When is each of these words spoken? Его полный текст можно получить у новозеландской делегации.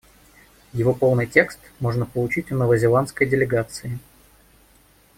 Его 0.73 0.95
полный 0.95 1.27
текст 1.27 1.59
можно 1.79 2.07
получить 2.07 2.51
у 2.51 2.55
новозеландской 2.55 3.29
делегации. 3.29 3.99